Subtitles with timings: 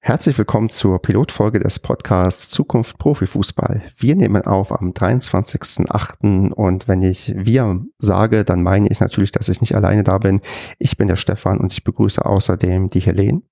[0.00, 3.82] Herzlich willkommen zur Pilotfolge des Podcasts Zukunft Profifußball.
[3.96, 6.52] Wir nehmen auf am 23.08.
[6.52, 10.40] und wenn ich wir sage, dann meine ich natürlich, dass ich nicht alleine da bin.
[10.78, 13.42] Ich bin der Stefan und ich begrüße außerdem die Helene.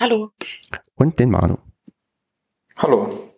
[0.00, 0.32] Hallo.
[0.96, 1.58] Und den Manu.
[2.76, 3.31] Hallo.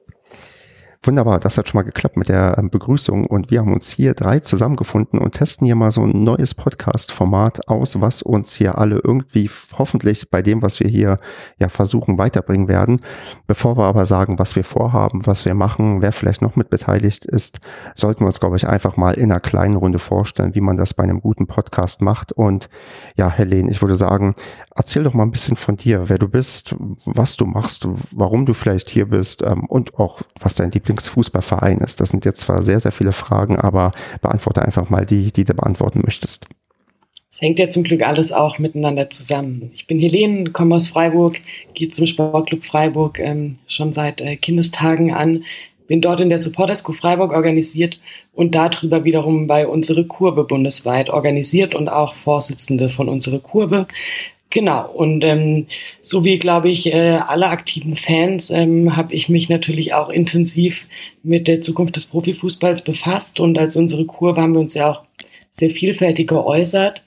[1.07, 4.15] Wunderbar, das hat schon mal geklappt mit der ähm, Begrüßung und wir haben uns hier
[4.15, 9.03] drei zusammengefunden und testen hier mal so ein neues Podcast-Format aus, was uns hier alle
[9.05, 11.19] irgendwie hoffentlich bei dem, was wir hier
[11.59, 13.01] ja versuchen, weiterbringen werden.
[13.47, 17.27] Bevor wir aber sagen, was wir vorhaben, was wir machen, wer vielleicht noch mit beteiligt
[17.27, 17.61] ist,
[17.95, 20.95] sollten wir uns, glaube ich, einfach mal in einer kleinen Runde vorstellen, wie man das
[20.95, 22.33] bei einem guten Podcast macht.
[22.33, 22.71] Und
[23.15, 24.37] ja, Helene, ich würde sagen,
[24.75, 28.55] erzähl doch mal ein bisschen von dir, wer du bist, was du machst, warum du
[28.55, 32.01] vielleicht hier bist ähm, und auch, was dein Lieblings Lieblingsfußballverein ist?
[32.01, 33.91] Das sind jetzt zwar sehr, sehr viele Fragen, aber
[34.23, 36.49] beantworte einfach mal die, die du beantworten möchtest.
[37.33, 39.71] Es hängt ja zum Glück alles auch miteinander zusammen.
[39.75, 41.39] Ich bin Helene, komme aus Freiburg,
[41.75, 45.45] gehe zum Sportclub Freiburg ähm, schon seit äh, Kindestagen an,
[45.89, 47.99] bin dort in der Supportersco Freiburg organisiert
[48.33, 53.87] und darüber wiederum bei unsere Kurve bundesweit organisiert und auch Vorsitzende von unsere Kurve.
[54.51, 55.67] Genau, und ähm,
[56.03, 60.87] so wie, glaube ich, äh, alle aktiven Fans ähm, habe ich mich natürlich auch intensiv
[61.25, 65.03] mit der Zukunft des Profifußballs befasst und als unsere Kurve haben wir uns ja auch
[65.51, 67.03] sehr vielfältig geäußert.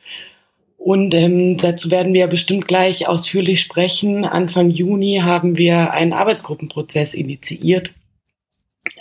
[0.78, 4.24] Und ähm, dazu werden wir bestimmt gleich ausführlich sprechen.
[4.24, 7.92] Anfang Juni haben wir einen Arbeitsgruppenprozess initiiert,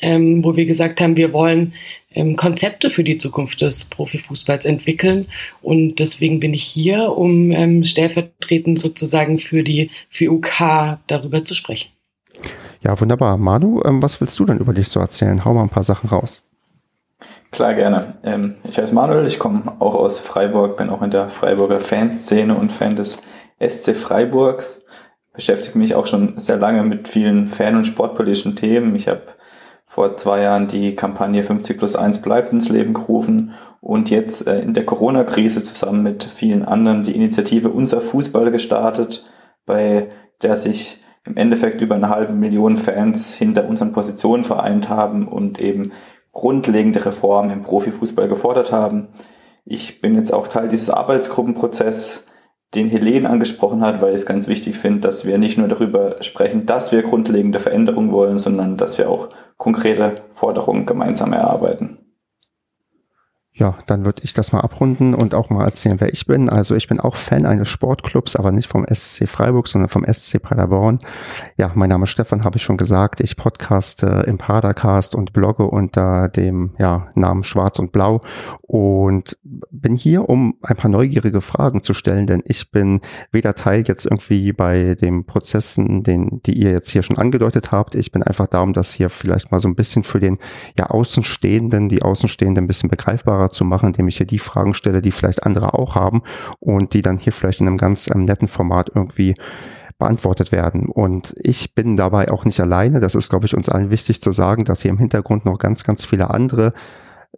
[0.01, 1.73] ähm, wo wir gesagt haben, wir wollen
[2.15, 5.27] ähm, Konzepte für die Zukunft des Profifußballs entwickeln.
[5.63, 11.55] Und deswegen bin ich hier, um ähm, stellvertretend sozusagen für die für UK darüber zu
[11.55, 11.91] sprechen.
[12.83, 13.37] Ja, wunderbar.
[13.37, 15.45] Manu, ähm, was willst du denn über dich so erzählen?
[15.45, 16.43] Hau mal ein paar Sachen raus.
[17.51, 18.15] Klar, gerne.
[18.23, 22.55] Ähm, ich heiße Manuel, ich komme auch aus Freiburg, bin auch in der Freiburger Fanszene
[22.55, 23.23] und Fan des
[23.61, 24.83] SC Freiburgs.
[25.33, 28.95] Beschäftige mich auch schon sehr lange mit vielen fan- und sportpolitischen Themen.
[28.97, 29.23] Ich habe
[29.97, 34.61] vor zwei Jahren die Kampagne 50 plus 1 bleibt ins Leben gerufen und jetzt äh,
[34.61, 39.25] in der Corona-Krise zusammen mit vielen anderen die Initiative Unser Fußball gestartet,
[39.65, 40.09] bei
[40.43, 45.59] der sich im Endeffekt über eine halbe Million Fans hinter unseren Positionen vereint haben und
[45.59, 45.93] eben
[46.31, 49.09] grundlegende Reformen im Profifußball gefordert haben.
[49.65, 52.27] Ich bin jetzt auch Teil dieses Arbeitsgruppenprozesses,
[52.75, 56.23] den Helene angesprochen hat, weil ich es ganz wichtig finde, dass wir nicht nur darüber
[56.23, 62.06] sprechen, dass wir grundlegende Veränderungen wollen, sondern dass wir auch konkrete Forderungen gemeinsam erarbeiten.
[63.59, 66.51] Ja, dann würde ich das mal abrunden und auch mal erzählen, wer ich bin.
[66.51, 70.43] Also ich bin auch Fan eines Sportclubs, aber nicht vom SC Freiburg, sondern vom SC
[70.43, 70.99] Paderborn.
[71.57, 73.21] Ja, mein Name ist Stefan, habe ich schon gesagt.
[73.21, 78.21] Ich podcaste im Padercast und blogge unter dem ja, Namen Schwarz und Blau
[78.61, 83.01] und bin hier, um ein paar neugierige Fragen zu stellen, denn ich bin
[83.33, 87.95] weder Teil jetzt irgendwie bei den Prozessen, den, die ihr jetzt hier schon angedeutet habt.
[87.95, 90.37] Ich bin einfach da, um das hier vielleicht mal so ein bisschen für den
[90.79, 94.75] ja Außenstehenden, die Außenstehenden ein bisschen begreifbarer greifbarer zu machen, indem ich hier die Fragen
[94.75, 96.23] stelle, die vielleicht andere auch haben
[96.61, 99.35] und die dann hier vielleicht in einem ganz ähm, netten Format irgendwie
[99.99, 100.87] beantwortet werden.
[100.87, 103.01] Und ich bin dabei auch nicht alleine.
[103.01, 105.85] Das ist, glaube ich, uns allen wichtig zu sagen, dass hier im Hintergrund noch ganz,
[105.85, 106.73] ganz viele andere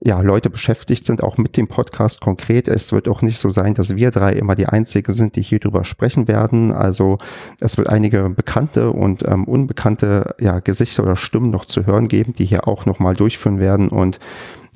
[0.01, 2.69] ja, Leute beschäftigt sind, auch mit dem Podcast konkret.
[2.69, 5.59] Es wird auch nicht so sein, dass wir drei immer die Einzigen sind, die hier
[5.59, 6.73] drüber sprechen werden.
[6.73, 7.19] Also
[7.61, 12.33] es wird einige bekannte und ähm, unbekannte ja, Gesichter oder Stimmen noch zu hören geben,
[12.33, 14.21] die hier auch nochmal durchführen werden und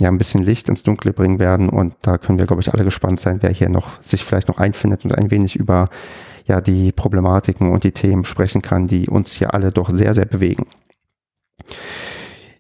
[0.02, 1.68] ja ein bisschen Licht ins Dunkle bringen werden.
[1.68, 4.58] Und da können wir, glaube ich, alle gespannt sein, wer hier noch sich vielleicht noch
[4.58, 5.86] einfindet und ein wenig über
[6.46, 10.26] ja die Problematiken und die Themen sprechen kann, die uns hier alle doch sehr, sehr
[10.26, 10.66] bewegen.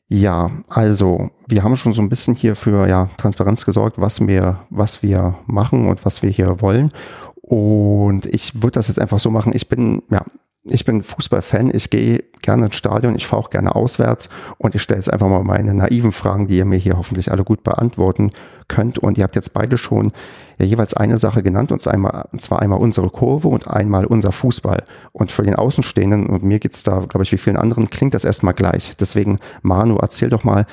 [0.08, 4.60] Ja, also wir haben schon so ein bisschen hier für ja, Transparenz gesorgt, was wir,
[4.68, 6.92] was wir machen und was wir hier wollen.
[7.40, 9.52] Und ich würde das jetzt einfach so machen.
[9.54, 10.22] Ich bin ja
[10.64, 14.28] ich bin Fußballfan, ich gehe gerne ins Stadion, ich fahre auch gerne auswärts
[14.58, 17.42] und ich stelle jetzt einfach mal meine naiven Fragen, die ihr mir hier hoffentlich alle
[17.42, 18.30] gut beantworten
[18.68, 18.98] könnt.
[18.98, 20.12] Und ihr habt jetzt beide schon
[20.58, 24.30] ja, jeweils eine Sache genannt, und, einmal, und zwar einmal unsere Kurve und einmal unser
[24.30, 24.84] Fußball.
[25.10, 28.24] Und für den Außenstehenden, und mir geht's da, glaube ich, wie vielen anderen, klingt das
[28.24, 28.96] erstmal gleich.
[28.96, 30.66] Deswegen, Manu, erzähl doch mal,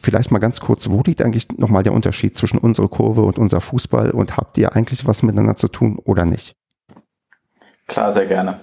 [0.00, 3.60] vielleicht mal ganz kurz, wo liegt eigentlich nochmal der Unterschied zwischen unserer Kurve und unser
[3.60, 6.56] Fußball und habt ihr eigentlich was miteinander zu tun oder nicht?
[7.86, 8.60] Klar, sehr gerne.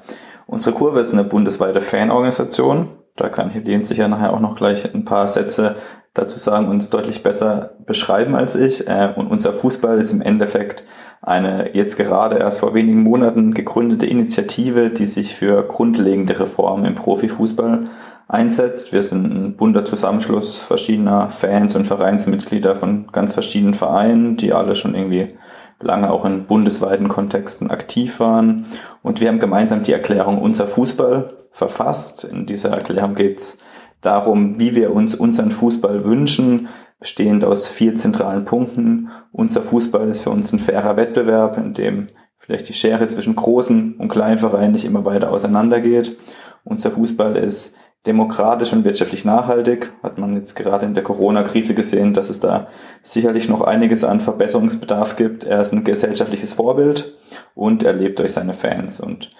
[0.51, 2.87] Unsere Kurve ist eine bundesweite Fanorganisation.
[3.15, 5.75] Da kann Helene sicher nachher auch noch gleich ein paar Sätze
[6.15, 8.87] dazu sagen und es deutlich besser beschreiben als ich.
[8.87, 10.85] Äh, und unser Fußball ist im Endeffekt
[11.21, 16.95] eine jetzt gerade erst vor wenigen Monaten gegründete Initiative, die sich für grundlegende Reformen im
[16.95, 17.87] Profifußball
[18.27, 18.91] einsetzt.
[18.91, 24.73] Wir sind ein bunter Zusammenschluss verschiedener Fans und Vereinsmitglieder von ganz verschiedenen Vereinen, die alle
[24.73, 25.35] schon irgendwie
[25.81, 28.65] lange auch in bundesweiten Kontexten aktiv waren.
[29.01, 32.23] Und wir haben gemeinsam die Erklärung Unser Fußball verfasst.
[32.23, 33.57] In dieser Erklärung geht es
[34.01, 36.67] darum, wie wir uns unseren Fußball wünschen,
[36.99, 39.09] bestehend aus vier zentralen Punkten.
[39.31, 43.95] Unser Fußball ist für uns ein fairer Wettbewerb, in dem vielleicht die Schere zwischen großen
[43.97, 46.17] und kleinen Vereinen nicht immer weiter auseinandergeht.
[46.63, 47.75] Unser Fußball ist
[48.07, 49.91] demokratisch und wirtschaftlich nachhaltig.
[50.01, 52.67] Hat man jetzt gerade in der Corona-Krise gesehen, dass es da
[53.03, 55.43] sicherlich noch einiges an Verbesserungsbedarf gibt.
[55.43, 57.17] Er ist ein gesellschaftliches Vorbild
[57.55, 58.99] und er lebt durch seine Fans.
[58.99, 59.31] Und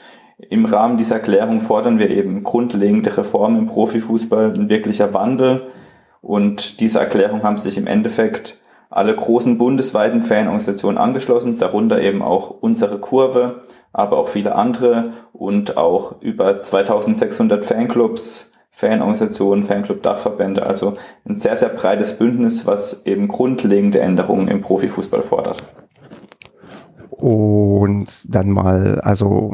[0.50, 5.68] im Rahmen dieser Erklärung fordern wir eben grundlegende Reformen im Profifußball, ein wirklicher Wandel.
[6.22, 8.60] Und diese Erklärung haben sich im Endeffekt
[8.90, 13.62] alle großen bundesweiten Fanorganisationen angeschlossen, darunter eben auch unsere Kurve,
[13.94, 21.69] aber auch viele andere und auch über 2600 Fanclubs, Fanorganisationen, Fanclub-Dachverbände, also ein sehr, sehr
[21.69, 25.63] breites Bündnis, was eben grundlegende Änderungen im Profifußball fordert
[27.19, 29.54] und dann mal, also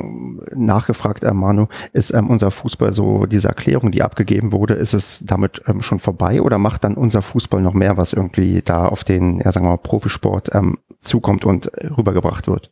[0.53, 5.25] nachgefragt, äh, Manu, ist ähm, unser Fußball so, diese Erklärung, die abgegeben wurde, ist es
[5.25, 9.03] damit ähm, schon vorbei oder macht dann unser Fußball noch mehr, was irgendwie da auf
[9.03, 12.71] den, ja sagen wir mal, Profisport ähm, zukommt und rübergebracht wird?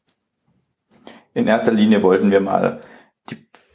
[1.34, 2.82] In erster Linie wollten wir mal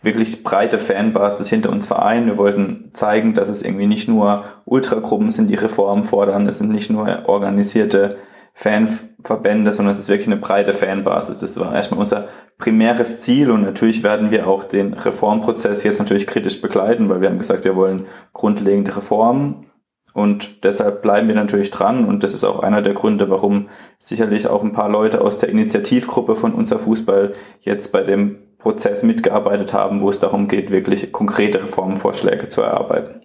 [0.02, 2.26] wirklich breite Fanbasis hinter uns vereinen.
[2.26, 6.70] Wir wollten zeigen, dass es irgendwie nicht nur Ultragruppen sind, die Reformen fordern, es sind
[6.70, 8.16] nicht nur organisierte
[8.54, 11.38] Fanverbände, sondern es ist wirklich eine breite Fanbasis.
[11.38, 12.26] Das war erstmal unser
[12.58, 17.28] primäres Ziel und natürlich werden wir auch den Reformprozess jetzt natürlich kritisch begleiten, weil wir
[17.28, 19.66] haben gesagt, wir wollen grundlegende Reformen
[20.12, 23.68] und deshalb bleiben wir natürlich dran und das ist auch einer der Gründe, warum
[23.98, 29.02] sicherlich auch ein paar Leute aus der Initiativgruppe von unser Fußball jetzt bei dem Prozess
[29.02, 33.22] mitgearbeitet haben, wo es darum geht, wirklich konkrete Reformvorschläge zu erarbeiten.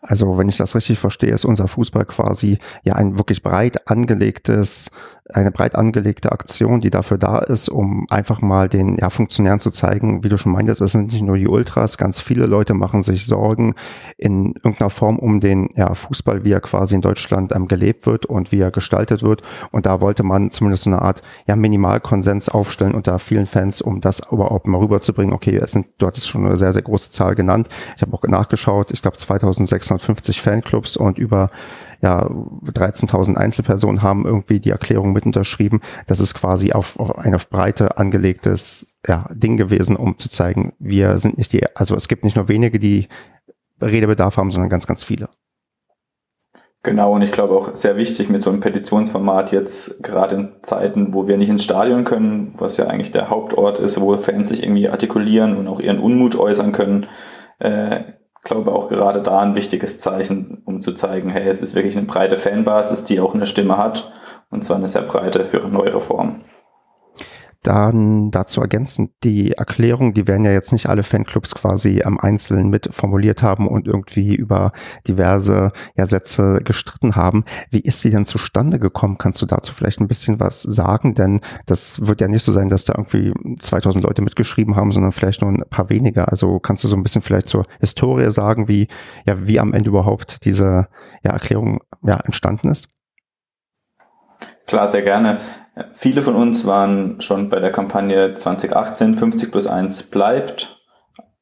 [0.00, 4.90] Also wenn ich das richtig verstehe, ist unser Fußball quasi ja ein wirklich breit angelegtes
[5.32, 9.70] eine breit angelegte Aktion, die dafür da ist, um einfach mal den ja, Funktionären zu
[9.70, 13.02] zeigen, wie du schon meintest, es sind nicht nur die Ultras, ganz viele Leute machen
[13.02, 13.74] sich Sorgen
[14.16, 18.26] in irgendeiner Form um den ja, Fußball, wie er quasi in Deutschland ähm, gelebt wird
[18.26, 19.42] und wie er gestaltet wird.
[19.70, 24.20] Und da wollte man zumindest eine Art ja, Minimalkonsens aufstellen unter vielen Fans, um das
[24.30, 25.34] überhaupt mal rüberzubringen.
[25.34, 27.68] Okay, es sind, du hattest schon eine sehr, sehr große Zahl genannt.
[27.96, 31.48] Ich habe auch nachgeschaut, ich glaube 2650 Fanclubs und über
[32.00, 35.80] ja, 13.000 Einzelpersonen haben irgendwie die Erklärung mit unterschrieben.
[36.06, 40.72] Das ist quasi auf, auf ein auf Breite angelegtes ja, Ding gewesen, um zu zeigen,
[40.78, 43.08] wir sind nicht die, also es gibt nicht nur wenige, die
[43.80, 45.28] Redebedarf haben, sondern ganz, ganz viele.
[46.84, 51.12] Genau, und ich glaube auch sehr wichtig mit so einem Petitionsformat jetzt gerade in Zeiten,
[51.12, 54.62] wo wir nicht ins Stadion können, was ja eigentlich der Hauptort ist, wo Fans sich
[54.62, 57.06] irgendwie artikulieren und auch ihren Unmut äußern können,
[57.58, 58.04] äh,
[58.42, 62.06] glaube auch gerade da ein wichtiges Zeichen, um zu zeigen, hey, es ist wirklich eine
[62.06, 64.12] breite Fanbasis, die auch eine Stimme hat,
[64.50, 66.44] und zwar eine sehr breite für neue Reformen.
[67.68, 72.70] Dann dazu ergänzend die Erklärung, die werden ja jetzt nicht alle Fanclubs quasi am Einzelnen
[72.70, 74.72] mit formuliert haben und irgendwie über
[75.06, 77.44] diverse ja, Sätze gestritten haben.
[77.70, 79.18] Wie ist sie denn zustande gekommen?
[79.18, 81.12] Kannst du dazu vielleicht ein bisschen was sagen?
[81.12, 85.12] Denn das wird ja nicht so sein, dass da irgendwie 2000 Leute mitgeschrieben haben, sondern
[85.12, 86.30] vielleicht nur ein paar weniger.
[86.30, 88.88] Also kannst du so ein bisschen vielleicht zur Historie sagen, wie,
[89.26, 90.88] ja, wie am Ende überhaupt diese
[91.22, 92.88] ja, Erklärung ja, entstanden ist?
[94.68, 95.38] Klar, sehr gerne.
[95.94, 100.76] Viele von uns waren schon bei der Kampagne 2018 50 plus 1 bleibt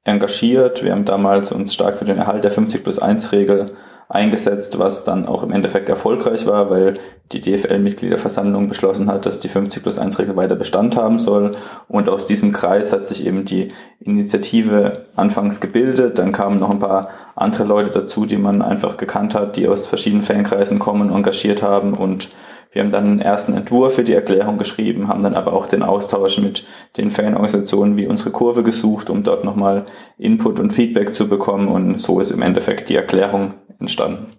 [0.05, 0.85] engagiert.
[0.85, 3.75] Wir haben damals uns stark für den Erhalt der 50 plus 1 Regel
[4.09, 6.95] eingesetzt, was dann auch im Endeffekt erfolgreich war, weil
[7.33, 11.57] die DFL-Mitgliederversammlung beschlossen hat, dass die 50 plus 1 Regel weiter Bestand haben soll.
[11.89, 16.21] Und aus diesem Kreis hat sich eben die Initiative anfangs gebildet.
[16.21, 19.87] Dann kamen noch ein paar andere Leute dazu, die man einfach gekannt hat, die aus
[19.87, 22.29] verschiedenen Fankreisen kommen, engagiert haben und
[22.77, 25.83] wir haben dann einen ersten Entwurf für die Erklärung geschrieben, haben dann aber auch den
[25.83, 26.67] Austausch mit
[26.99, 29.87] den Fanorganisationen wie unsere Kurve gesucht, um dort nochmal
[30.19, 31.69] Input und Feedback zu bekommen.
[31.69, 34.35] Und so ist im Endeffekt die Erklärung entstanden.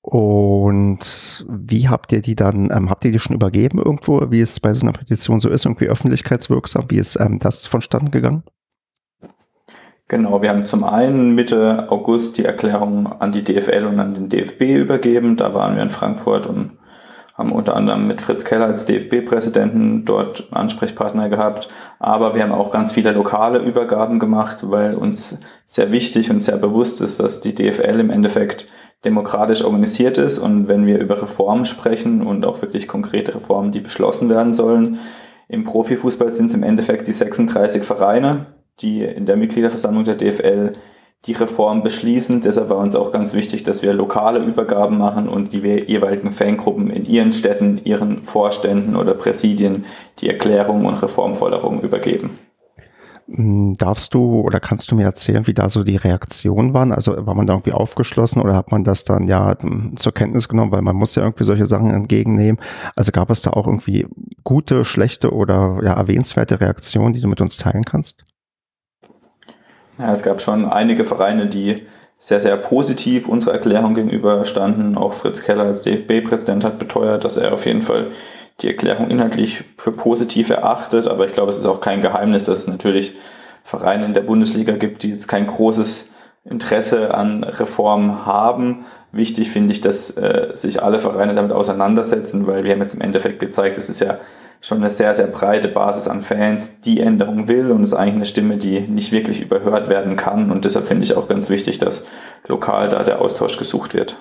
[0.00, 4.60] Und wie habt ihr die dann, ähm, habt ihr die schon übergeben irgendwo, wie es
[4.60, 8.44] bei so einer Petition so ist, irgendwie öffentlichkeitswirksam, wie ist ähm, das vonstatten gegangen?
[10.08, 14.30] Genau, wir haben zum einen Mitte August die Erklärung an die DFL und an den
[14.30, 15.36] DFB übergeben.
[15.36, 16.78] Da waren wir in Frankfurt und
[17.34, 21.68] haben unter anderem mit Fritz Keller als DFB-Präsidenten dort Ansprechpartner gehabt.
[21.98, 26.56] Aber wir haben auch ganz viele lokale Übergaben gemacht, weil uns sehr wichtig und sehr
[26.56, 28.66] bewusst ist, dass die DFL im Endeffekt
[29.04, 30.38] demokratisch organisiert ist.
[30.38, 35.00] Und wenn wir über Reformen sprechen und auch wirklich konkrete Reformen, die beschlossen werden sollen,
[35.48, 40.74] im Profifußball sind es im Endeffekt die 36 Vereine, die in der Mitgliederversammlung der DFL
[41.26, 42.40] die Reform beschließen.
[42.40, 46.90] Deshalb war uns auch ganz wichtig, dass wir lokale Übergaben machen und die jeweiligen Fangruppen
[46.90, 49.84] in ihren Städten, ihren Vorständen oder Präsidien
[50.20, 52.38] die Erklärungen und Reformforderungen übergeben.
[53.26, 56.92] Hm, darfst du oder kannst du mir erzählen, wie da so die Reaktionen waren?
[56.92, 60.48] Also war man da irgendwie aufgeschlossen oder hat man das dann ja hm, zur Kenntnis
[60.48, 62.60] genommen, weil man muss ja irgendwie solche Sachen entgegennehmen.
[62.96, 64.06] Also gab es da auch irgendwie
[64.44, 68.24] gute, schlechte oder ja erwähnenswerte Reaktionen, die du mit uns teilen kannst?
[69.98, 71.86] Ja, es gab schon einige Vereine, die
[72.18, 74.96] sehr, sehr positiv unserer Erklärung gegenüber standen.
[74.96, 78.08] Auch Fritz Keller als DFB-Präsident hat beteuert, dass er auf jeden Fall
[78.60, 82.60] die Erklärung inhaltlich für positiv erachtet, aber ich glaube, es ist auch kein Geheimnis, dass
[82.60, 83.14] es natürlich
[83.62, 86.10] Vereine in der Bundesliga gibt, die jetzt kein großes
[86.44, 88.86] Interesse an Reformen haben.
[89.12, 93.00] Wichtig finde ich, dass äh, sich alle Vereine damit auseinandersetzen, weil wir haben jetzt im
[93.00, 94.18] Endeffekt gezeigt, es ist ja
[94.60, 98.14] schon eine sehr, sehr breite Basis an Fans, die Änderung will und es ist eigentlich
[98.14, 101.78] eine Stimme, die nicht wirklich überhört werden kann und deshalb finde ich auch ganz wichtig,
[101.78, 102.06] dass
[102.46, 104.16] lokal da der Austausch gesucht wird.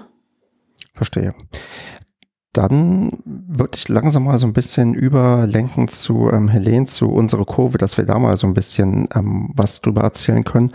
[0.93, 1.33] Verstehe
[2.57, 7.77] dann würde ich langsam mal so ein bisschen überlenken zu ähm, Helene, zu unserer Kurve,
[7.77, 10.71] dass wir da mal so ein bisschen ähm, was drüber erzählen können.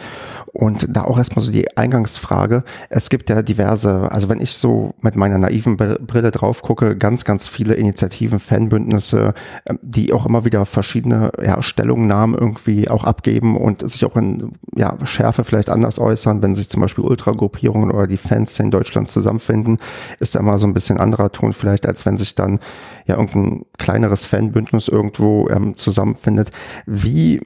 [0.53, 2.63] Und da auch erstmal so die Eingangsfrage.
[2.91, 7.25] Es gibt ja diverse, also wenn ich so mit meiner naiven Brille drauf gucke, ganz,
[7.25, 9.35] ganz viele Initiativen, Fanbündnisse,
[9.67, 14.53] ähm, die auch immer wieder verschiedene ja, Stellungnahmen irgendwie auch abgeben und sich auch in
[14.77, 19.09] ja, Schärfe vielleicht anders äußern, wenn sich zum Beispiel Ultragruppierungen oder die Fans in Deutschland
[19.09, 19.79] zusammenfinden,
[20.21, 22.59] ist da immer so ein bisschen anderer Ton vielleicht vielleicht, als wenn sich dann
[23.07, 26.51] ja irgendein kleineres Fanbündnis irgendwo ähm, zusammenfindet.
[26.87, 27.41] Wie,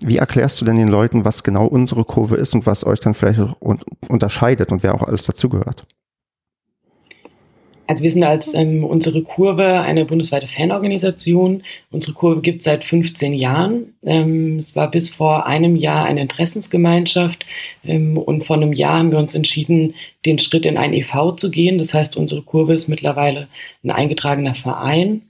[0.00, 3.14] wie erklärst du denn den Leuten, was genau unsere Kurve ist und was euch dann
[3.14, 5.86] vielleicht un unterscheidet und wer auch alles dazugehört?
[7.88, 11.62] Also wir sind als ähm, unsere Kurve eine bundesweite Fanorganisation.
[11.90, 13.94] Unsere Kurve gibt es seit 15 Jahren.
[14.04, 17.46] Ähm, es war bis vor einem Jahr eine Interessensgemeinschaft
[17.86, 19.94] ähm, und vor einem Jahr haben wir uns entschieden,
[20.26, 21.78] den Schritt in ein EV zu gehen.
[21.78, 23.48] Das heißt, unsere Kurve ist mittlerweile
[23.82, 25.22] ein eingetragener Verein.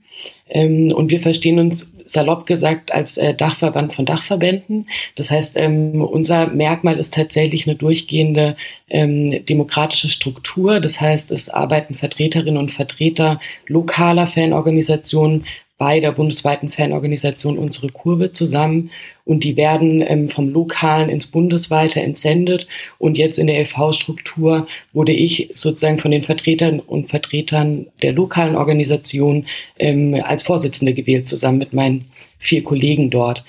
[0.49, 4.87] Ähm, und wir verstehen uns salopp gesagt als äh, Dachverband von Dachverbänden.
[5.15, 8.55] Das heißt, ähm, unser Merkmal ist tatsächlich eine durchgehende
[8.89, 10.79] ähm, demokratische Struktur.
[10.79, 15.45] Das heißt, es arbeiten Vertreterinnen und Vertreter lokaler Fanorganisationen
[15.79, 18.91] bei der bundesweiten Fanorganisation Unsere Kurve zusammen
[19.23, 22.67] und die werden ähm, vom Lokalen ins Bundesweite entsendet
[22.99, 28.57] und jetzt in der EV-Struktur wurde ich sozusagen von den Vertretern und Vertretern der lokalen
[28.57, 29.45] Organisation
[29.79, 32.05] ähm, als Vorsitzende gewählt, zusammen mit meinen
[32.39, 33.45] vier Kollegen dort.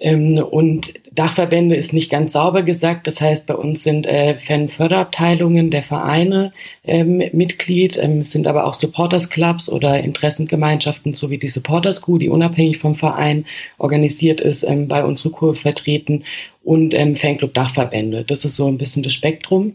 [0.00, 3.06] Ähm, und Dachverbände ist nicht ganz sauber gesagt.
[3.06, 6.52] Das heißt, bei uns sind äh, Fanförderabteilungen der Vereine
[6.84, 12.18] ähm, Mitglied, ähm, sind aber auch Supporters Clubs oder Interessengemeinschaften, so wie die Supporters Crew,
[12.18, 13.46] die unabhängig vom Verein
[13.78, 16.24] organisiert ist, bei unserer Kurve vertreten
[16.64, 18.24] und Fanclub Dachverbände.
[18.24, 19.74] Das ist so ein bisschen das Spektrum.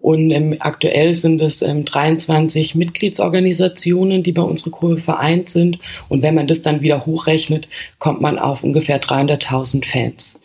[0.00, 5.78] Und ähm, aktuell sind es ähm, 23 Mitgliedsorganisationen, die bei unserer Kurve vereint sind.
[6.08, 10.40] Und wenn man das dann wieder hochrechnet, kommt man auf ungefähr 300.000 Fans.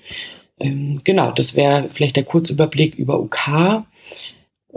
[0.59, 3.83] Ähm, genau, das wäre vielleicht der Kurzüberblick über UK.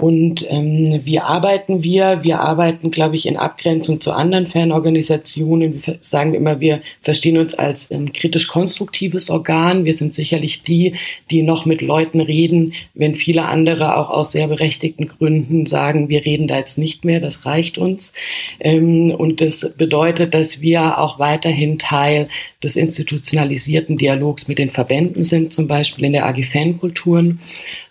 [0.01, 2.23] Und ähm, wie arbeiten wir?
[2.23, 5.83] Wir arbeiten, glaube ich, in Abgrenzung zu anderen Fanorganisationen.
[5.85, 9.85] Wir sagen immer, wir verstehen uns als ähm, kritisch-konstruktives Organ.
[9.85, 10.93] Wir sind sicherlich die,
[11.33, 16.25] die noch mit Leuten reden, wenn viele andere auch aus sehr berechtigten Gründen sagen, wir
[16.25, 18.13] reden da jetzt nicht mehr, das reicht uns.
[18.61, 22.29] Ähm, und das bedeutet, dass wir auch weiterhin Teil
[22.63, 27.41] des institutionalisierten Dialogs mit den Verbänden sind, zum Beispiel in der AG Fankulturen ähm,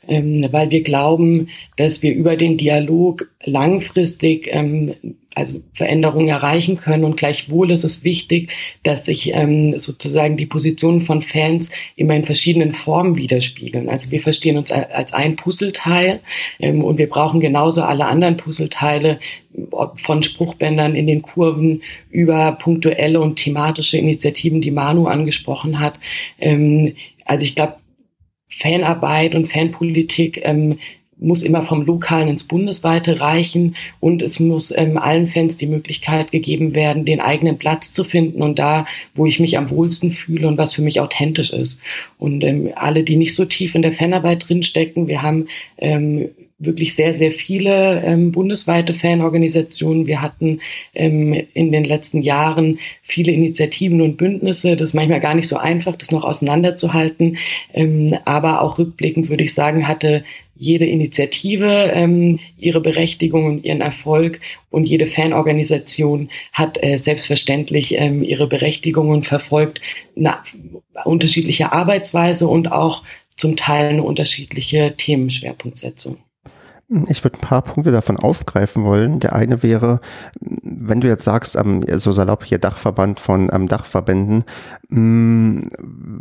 [0.07, 4.93] weil wir glauben, dass wir über den Dialog langfristig ähm,
[5.37, 7.03] also Veränderungen erreichen können.
[7.03, 12.25] Und gleichwohl ist es wichtig, dass sich ähm, sozusagen die Positionen von Fans immer in
[12.25, 13.87] verschiedenen Formen widerspiegeln.
[13.87, 16.21] Also wir verstehen uns als ein Puzzleteil
[16.59, 19.19] ähm, und wir brauchen genauso alle anderen Puzzleteile
[19.95, 25.99] von Spruchbändern in den Kurven über punktuelle und thematische Initiativen, die Manu angesprochen hat.
[26.39, 26.95] Ähm,
[27.25, 27.75] also ich glaube,
[28.50, 30.80] Fanarbeit und Fanpolitik ähm,
[31.20, 36.32] muss immer vom Lokalen ins Bundesweite reichen und es muss ähm, allen Fans die Möglichkeit
[36.32, 38.86] gegeben werden, den eigenen Platz zu finden und da,
[39.16, 41.82] wo ich mich am wohlsten fühle und was für mich authentisch ist.
[42.20, 45.48] Und ähm, alle, die nicht so tief in der Fanarbeit drinstecken, wir haben
[45.80, 50.07] ähm, wirklich sehr, sehr viele ähm, bundesweite Fanorganisationen.
[50.07, 50.59] Wir hatten
[50.95, 54.75] ähm, in den letzten Jahren viele Initiativen und Bündnisse.
[54.75, 57.37] Das ist manchmal gar nicht so einfach, das noch auseinanderzuhalten.
[57.73, 60.23] Ähm, aber auch rückblickend würde ich sagen, hatte
[60.55, 64.39] jede Initiative ähm, ihre Berechtigung und ihren Erfolg
[64.71, 69.81] und jede Fanorganisation hat äh, selbstverständlich ähm, ihre Berechtigung und verfolgt
[70.15, 70.37] eine
[71.05, 73.03] unterschiedliche Arbeitsweise und auch
[73.37, 76.17] zum Teil eine unterschiedliche Themenschwerpunktsetzung.
[76.89, 79.20] Ich würde ein paar Punkte davon aufgreifen wollen.
[79.20, 80.00] Der eine wäre,
[80.39, 81.58] wenn du jetzt sagst,
[81.96, 84.46] so salopp hier Dachverband von ähm, Dachverbänden,
[84.88, 85.70] mh, mm,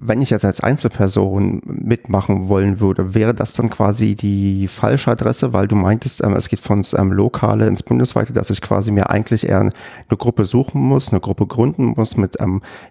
[0.02, 5.52] wenn ich jetzt als Einzelperson mitmachen wollen würde, wäre das dann quasi die falsche Adresse,
[5.52, 9.08] weil du meintest, ähm, es geht von ähm, Lokale ins Bundesweite, dass ich quasi mir
[9.08, 9.70] eigentlich eher eine
[10.18, 12.38] Gruppe suchen muss, eine Gruppe gründen muss mit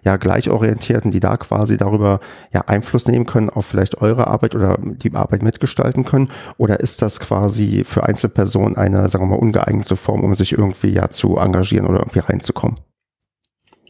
[0.02, 2.20] ja Gleichorientierten, die da quasi darüber
[2.54, 6.30] ja Einfluss nehmen können auf vielleicht eure Arbeit oder die Arbeit mitgestalten können?
[6.56, 10.52] Oder ist das quasi die für Einzelpersonen eine, sagen wir mal, ungeeignete Form, um sich
[10.52, 12.78] irgendwie ja zu engagieren oder irgendwie reinzukommen?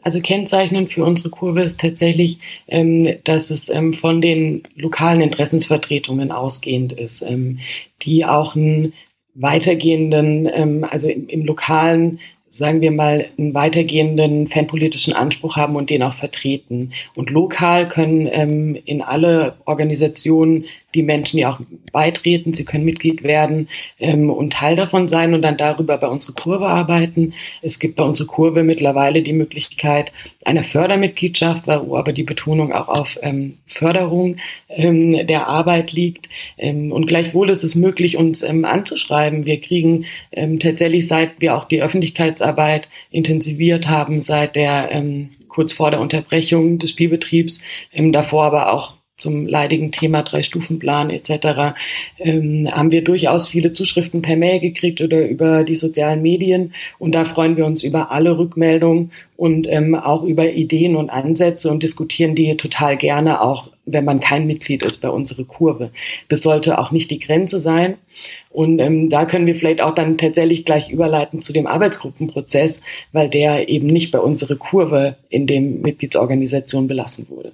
[0.02, 6.30] Also kennzeichnend für unsere Kurve ist tatsächlich, ähm, dass es ähm, von den lokalen Interessensvertretungen
[6.30, 7.58] ausgehend ist, ähm,
[8.02, 8.92] die auch einen
[9.34, 15.90] weitergehenden, ähm, also im, im lokalen sagen wir mal, einen weitergehenden fanpolitischen Anspruch haben und
[15.90, 16.92] den auch vertreten.
[17.14, 20.64] Und lokal können ähm, in alle Organisationen
[20.96, 21.60] die Menschen ja auch
[21.92, 23.68] beitreten, sie können Mitglied werden
[24.00, 27.34] ähm, und Teil davon sein und dann darüber bei unserer Kurve arbeiten.
[27.62, 30.10] Es gibt bei unserer Kurve mittlerweile die Möglichkeit
[30.44, 34.36] einer Fördermitgliedschaft, wo aber die Betonung auch auf ähm, Förderung
[34.68, 36.28] ähm, der Arbeit liegt.
[36.58, 39.44] Ähm, und gleichwohl ist es möglich, uns ähm, anzuschreiben.
[39.44, 44.86] Wir kriegen ähm, tatsächlich, seit wir auch die Öffentlichkeitsarbeit intensiviert haben, seit der
[45.48, 47.62] kurz vor der Unterbrechung des Spielbetriebs,
[47.92, 51.74] davor aber auch zum leidigen Thema Drei-Stufenplan etc.
[52.18, 56.74] Ähm, haben wir durchaus viele Zuschriften per Mail gekriegt oder über die sozialen Medien.
[56.98, 61.70] Und da freuen wir uns über alle Rückmeldungen und ähm, auch über Ideen und Ansätze
[61.70, 65.90] und diskutieren die total gerne, auch wenn man kein Mitglied ist bei unserer Kurve.
[66.28, 67.96] Das sollte auch nicht die Grenze sein.
[68.50, 72.82] Und ähm, da können wir vielleicht auch dann tatsächlich gleich überleiten zu dem Arbeitsgruppenprozess,
[73.12, 77.52] weil der eben nicht bei unserer Kurve in dem Mitgliedsorganisation belassen wurde.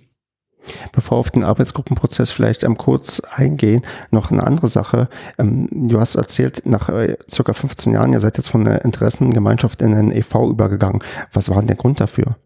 [0.92, 5.08] Bevor wir auf den Arbeitsgruppenprozess vielleicht ähm, kurz eingehen, noch eine andere Sache.
[5.38, 9.82] Ähm, du hast erzählt, nach äh, circa 15 Jahren, ihr seid jetzt von der Interessengemeinschaft
[9.82, 11.02] in den EV übergegangen.
[11.32, 12.36] Was war denn der Grund dafür?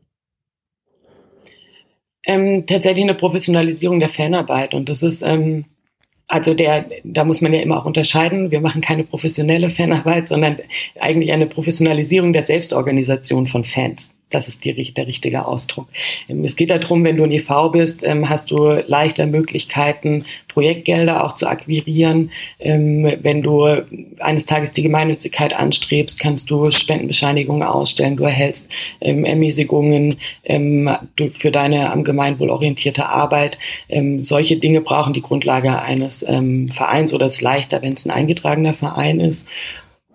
[2.25, 5.65] Ähm, tatsächlich eine Professionalisierung der Fanarbeit und das ist ähm,
[6.29, 8.51] also der, da muss man ja immer auch unterscheiden.
[8.51, 10.57] Wir machen keine professionelle Fanarbeit, sondern
[10.99, 14.16] eigentlich eine Professionalisierung der Selbstorganisation von Fans.
[14.31, 15.87] Das ist die, der richtige Ausdruck.
[16.29, 21.25] Ähm, es geht darum, wenn du ein EV bist, ähm, hast du leichter Möglichkeiten, Projektgelder
[21.25, 22.33] auch zu akquirieren.
[22.59, 23.67] Ähm, wenn du
[24.19, 28.17] eines Tages die Gemeinnützigkeit anstrebst, kannst du Spendenbescheinigungen ausstellen.
[28.17, 33.59] Du erhältst Ermäßigungen für deine am Gemeinwohl orientierte Arbeit.
[34.19, 36.25] Solche Dinge brauchen die Grundlage eines
[36.73, 39.49] Vereins oder es ist leichter, wenn es ein eingetragener Verein ist.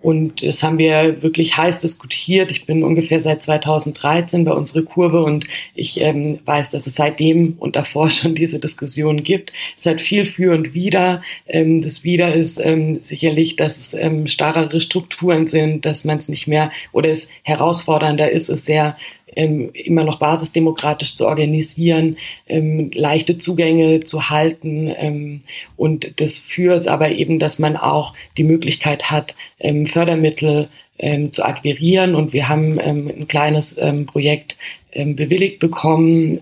[0.01, 2.51] Und das haben wir wirklich heiß diskutiert.
[2.51, 7.55] Ich bin ungefähr seit 2013 bei unserer Kurve und ich ähm, weiß, dass es seitdem
[7.59, 9.53] und davor schon diese Diskussion gibt.
[9.77, 11.21] Es hat viel für und wider.
[11.47, 16.29] Ähm, das Wider ist ähm, sicherlich, dass es ähm, starrere Strukturen sind, dass man es
[16.29, 18.97] nicht mehr oder es herausfordernder ist, es sehr
[19.35, 22.17] ähm, immer noch basisdemokratisch zu organisieren,
[22.47, 25.41] ähm, leichte Zugänge zu halten ähm,
[25.75, 31.43] und das es aber eben, dass man auch die Möglichkeit hat, ähm, Fördermittel ähm, zu
[31.43, 34.57] akquirieren und wir haben ähm, ein kleines Projekt
[34.93, 36.41] bewilligt bekommen,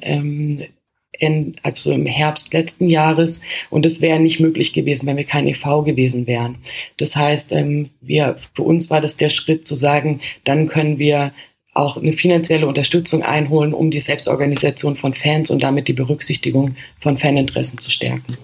[1.19, 3.43] in, also im Herbst letzten Jahres.
[3.69, 6.57] Und es wäre nicht möglich gewesen, wenn wir kein EV gewesen wären.
[6.97, 11.31] Das heißt, ähm, wir, für uns war das der Schritt zu sagen, dann können wir
[11.79, 17.17] auch eine finanzielle Unterstützung einholen, um die Selbstorganisation von Fans und damit die Berücksichtigung von
[17.17, 18.37] Faninteressen zu stärken.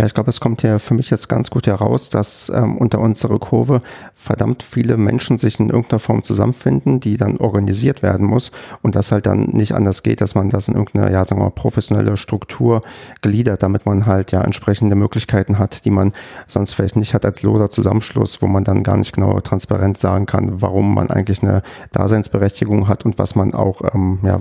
[0.00, 3.00] Ja, ich glaube, es kommt ja für mich jetzt ganz gut heraus, dass ähm, unter
[3.00, 3.82] unserer Kurve
[4.14, 9.12] verdammt viele Menschen sich in irgendeiner Form zusammenfinden, die dann organisiert werden muss und das
[9.12, 12.16] halt dann nicht anders geht, dass man das in irgendeiner, ja, sagen wir mal, professionelle
[12.16, 12.80] Struktur
[13.20, 16.14] gliedert, damit man halt ja entsprechende Möglichkeiten hat, die man
[16.46, 20.24] sonst vielleicht nicht hat als loder Zusammenschluss, wo man dann gar nicht genau transparent sagen
[20.24, 24.40] kann, warum man eigentlich eine Daseinsberechtigung hat und was man auch, ähm, ja,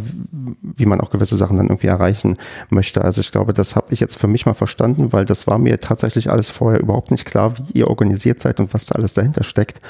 [0.61, 2.37] wie man auch gewisse Sachen dann irgendwie erreichen
[2.69, 3.03] möchte.
[3.03, 5.79] Also ich glaube, das habe ich jetzt für mich mal verstanden, weil das war mir
[5.79, 9.43] tatsächlich alles vorher überhaupt nicht klar, wie ihr organisiert seid und was da alles dahinter
[9.43, 9.81] steckt.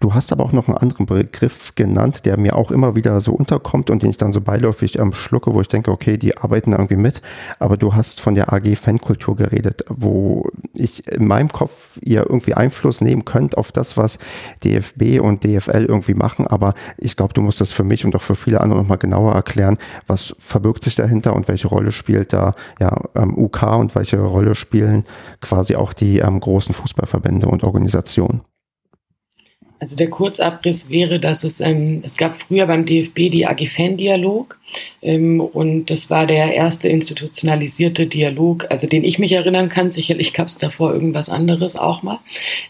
[0.00, 3.32] Du hast aber auch noch einen anderen Begriff genannt, der mir auch immer wieder so
[3.32, 6.70] unterkommt und den ich dann so beiläufig ähm, schlucke, wo ich denke, okay, die arbeiten
[6.70, 7.20] irgendwie mit.
[7.58, 12.54] Aber du hast von der AG Fankultur geredet, wo ich in meinem Kopf ihr irgendwie
[12.54, 14.20] Einfluss nehmen könnt auf das, was
[14.62, 16.46] DFB und DFL irgendwie machen.
[16.46, 19.34] Aber ich glaube, du musst das für mich und auch für viele andere nochmal genauer
[19.34, 19.78] erklären.
[20.06, 24.54] Was verbirgt sich dahinter und welche Rolle spielt da ja, ähm, UK und welche Rolle
[24.54, 25.02] spielen
[25.40, 28.42] quasi auch die ähm, großen Fußballverbände und Organisationen?
[29.80, 34.58] Also der Kurzabriss wäre, dass es, ähm, es gab früher beim DFB die AG-Fan-Dialog
[35.02, 39.92] ähm, und das war der erste institutionalisierte Dialog, also den ich mich erinnern kann.
[39.92, 42.18] Sicherlich gab es davor irgendwas anderes auch mal.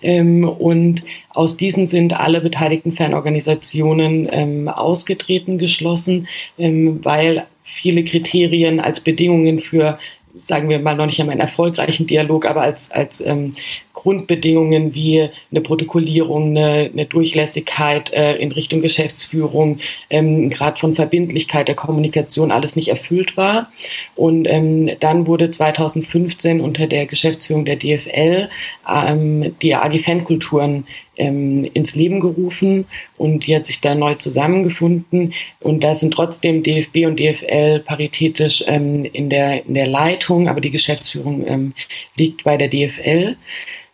[0.03, 8.81] Ähm, und aus diesen sind alle beteiligten Fanorganisationen ähm, ausgetreten, geschlossen, ähm, weil viele Kriterien
[8.81, 9.99] als Bedingungen für
[10.41, 13.55] sagen wir mal noch nicht einmal einen erfolgreichen Dialog, aber als, als ähm,
[13.93, 21.67] Grundbedingungen wie eine Protokollierung, eine, eine Durchlässigkeit äh, in Richtung Geschäftsführung, ähm, Grad von Verbindlichkeit
[21.67, 23.73] der Kommunikation alles nicht erfüllt war.
[24.15, 28.49] Und ähm, dann wurde 2015 unter der Geschäftsführung der DFL
[28.89, 30.87] ähm, die AG Fankulturen
[31.19, 35.35] ähm, ins Leben gerufen und die hat sich da neu zusammengefunden.
[35.61, 40.61] Und da sind trotzdem DFB und DFL paritätisch ähm, in, der, in der Leitung, aber
[40.61, 41.75] die Geschäftsführung ähm,
[42.17, 43.37] liegt bei der DFL.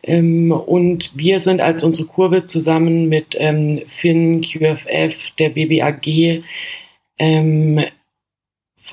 [0.02, 6.42] Ähm, und wir sind als unsere Kurve zusammen mit ähm, FIN, QFF, der BBAG
[7.18, 7.80] ähm,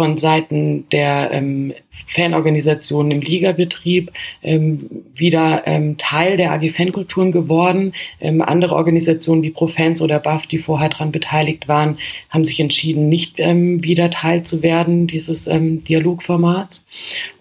[0.01, 1.75] von Seiten der ähm,
[2.07, 4.11] Fanorganisationen im Ligabetrieb
[4.41, 7.93] ähm, wieder ähm, Teil der AG Fankulturen geworden.
[8.19, 11.99] Ähm, andere Organisationen wie Profans oder BAF, die vorher daran beteiligt waren,
[12.31, 16.87] haben sich entschieden, nicht ähm, wieder Teil zu werden dieses ähm, Dialogformats.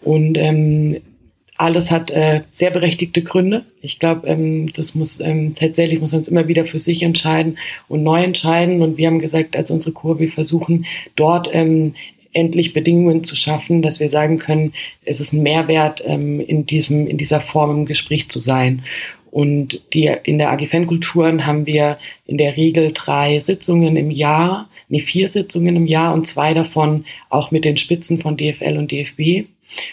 [0.03, 1.01] Und ähm,
[1.61, 3.65] alles hat äh, sehr berechtigte Gründe.
[3.83, 7.59] Ich glaube, ähm, das muss ähm, tatsächlich muss man uns immer wieder für sich entscheiden
[7.89, 8.81] und neu entscheiden.
[8.81, 11.95] Und wir haben gesagt, als unsere Kurve, wir versuchen dort ähm,
[12.33, 14.73] endlich Bedingungen zu schaffen, dass wir sagen können,
[15.05, 18.83] es ist ein Mehrwert, ähm, in diesem in dieser Form im Gespräch zu sein.
[19.31, 24.69] Und die, in der AG Fankulturen haben wir in der Regel drei Sitzungen im Jahr,
[24.89, 28.91] nee, vier Sitzungen im Jahr und zwei davon auch mit den Spitzen von DFL und
[28.91, 29.47] DFB.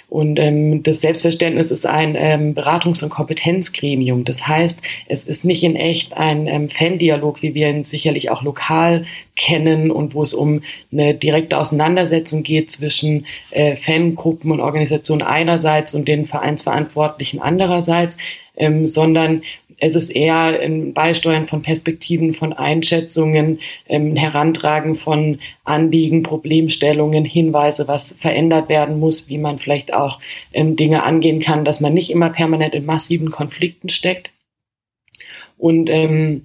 [0.10, 4.24] Und ähm, das Selbstverständnis ist ein ähm, Beratungs- und Kompetenzgremium.
[4.24, 8.42] Das heißt, es ist nicht in echt ein ähm, Fan-Dialog, wie wir ihn sicherlich auch
[8.42, 10.62] lokal kennen und wo es um
[10.92, 18.18] eine direkte Auseinandersetzung geht zwischen äh, Fangruppen und Organisationen einerseits und den Vereinsverantwortlichen andererseits,
[18.58, 19.44] ähm, sondern
[19.80, 27.88] es ist eher ein Beisteuern von Perspektiven, von Einschätzungen, ähm, Herantragen von Anliegen, Problemstellungen, Hinweise,
[27.88, 30.20] was verändert werden muss, wie man vielleicht auch
[30.52, 34.32] ähm, Dinge angehen kann, dass man nicht immer permanent in massiven Konflikten steckt.
[35.58, 36.44] Und ähm,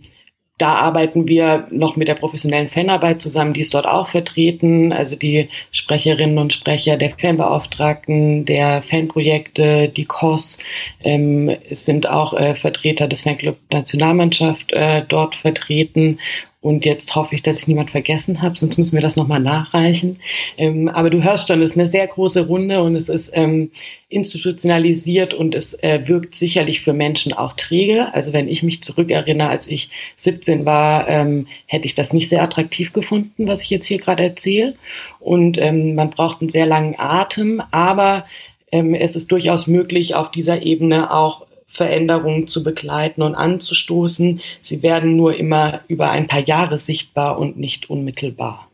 [0.59, 5.17] da arbeiten wir noch mit der professionellen Fanarbeit zusammen, die ist dort auch vertreten, also
[5.17, 10.59] die Sprecherinnen und Sprecher der Fanbeauftragten, der Fanprojekte, die COS,
[11.03, 16.19] ähm, sind auch äh, Vertreter des Fanclub Nationalmannschaft äh, dort vertreten
[16.63, 20.21] und jetzt hoffe ich, dass ich niemand vergessen habe, sonst müssen wir das nochmal nachreichen.
[20.57, 23.73] Ähm, aber du hörst schon, es ist eine sehr große Runde und es ist ähm,
[24.09, 28.15] institutionalisiert und es äh, wirkt sicherlich für Menschen auch träge.
[28.15, 32.43] Also wenn ich mich zurückerinnere, als ich 17 war, ähm, hätte ich das nicht sehr
[32.43, 34.77] attraktiv gefunden, was ich jetzt hier gerade erzähle.
[35.19, 38.25] Und ähm, man braucht einen sehr langen Atem, aber
[38.71, 44.41] ähm, es ist durchaus möglich, auf dieser Ebene auch Veränderungen zu begleiten und anzustoßen.
[44.61, 48.69] Sie werden nur immer über ein paar Jahre sichtbar und nicht unmittelbar.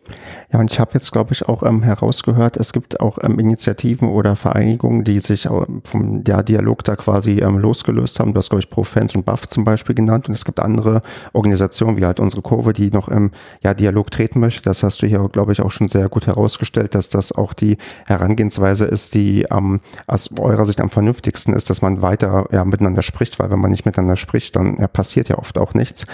[0.53, 4.09] Ja, und ich habe jetzt, glaube ich, auch ähm, herausgehört, es gibt auch ähm, Initiativen
[4.09, 8.33] oder Vereinigungen, die sich ähm, vom ja, Dialog da quasi ähm, losgelöst haben.
[8.33, 10.29] Du hast, glaube ich, Pro-Fans und Buff zum Beispiel genannt.
[10.29, 13.31] Und es gibt andere Organisationen, wie halt unsere Kurve, die noch im
[13.63, 14.63] ja, Dialog treten möchte.
[14.63, 17.77] Das hast du hier, glaube ich, auch schon sehr gut herausgestellt, dass das auch die
[18.07, 23.03] Herangehensweise ist, die ähm, aus eurer Sicht am vernünftigsten ist, dass man weiter ja, miteinander
[23.03, 26.07] spricht, weil wenn man nicht miteinander spricht, dann ja, passiert ja oft auch nichts.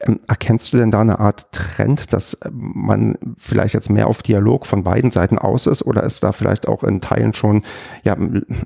[0.00, 4.66] Ähm, erkennst du denn da eine Art Trend, dass man vielleicht jetzt mehr auf Dialog
[4.66, 7.62] von beiden Seiten aus ist oder ist da vielleicht auch in Teilen schon,
[8.04, 8.14] ja,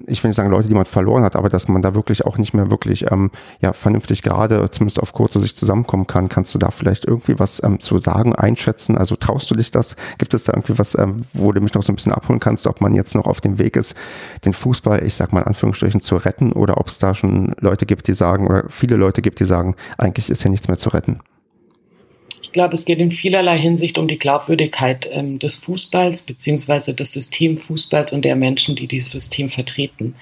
[0.07, 2.39] ich will nicht sagen Leute, die man verloren hat, aber dass man da wirklich auch
[2.39, 6.29] nicht mehr wirklich ähm, ja, vernünftig gerade, zumindest auf kurze Sicht zusammenkommen kann.
[6.29, 8.99] Kannst du da vielleicht irgendwie was ähm, zu sagen, einschätzen?
[8.99, 9.95] Also traust du dich das?
[10.19, 12.67] Gibt es da irgendwie was, ähm, wo du mich noch so ein bisschen abholen kannst,
[12.67, 13.97] ob man jetzt noch auf dem Weg ist,
[14.45, 17.87] den Fußball, ich sag mal in Anführungsstrichen, zu retten oder ob es da schon Leute
[17.87, 20.89] gibt, die sagen, oder viele Leute gibt, die sagen, eigentlich ist hier nichts mehr zu
[20.89, 21.21] retten?
[22.55, 28.15] Glaube, es geht in vielerlei Hinsicht um die Glaubwürdigkeit ähm, des Fußballs beziehungsweise des Systemfußballs
[28.15, 30.15] und der Menschen, die dieses System vertreten.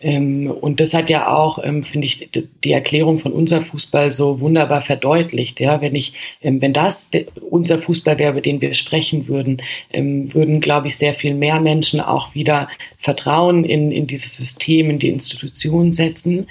[0.00, 2.28] Ähm, und das hat ja auch, ähm, finde ich,
[2.64, 5.58] die Erklärung von unser Fußball so wunderbar verdeutlicht.
[5.60, 7.10] Ja, wenn ich, ähm, wenn das
[7.50, 12.00] unser Fußball wäre, über den wir sprechen würden, würden, glaube ich, sehr viel mehr Menschen
[12.00, 16.46] auch wieder Vertrauen in, in dieses System, in die Institutionen setzen.